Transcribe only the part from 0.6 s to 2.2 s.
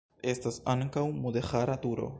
ankaŭ mudeĥara turo.